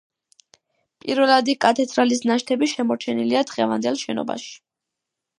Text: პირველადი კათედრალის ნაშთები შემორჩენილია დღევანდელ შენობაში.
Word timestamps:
პირველადი 1.03 1.53
კათედრალის 1.65 2.23
ნაშთები 2.29 2.69
შემორჩენილია 2.71 3.43
დღევანდელ 3.53 3.99
შენობაში. 4.05 4.49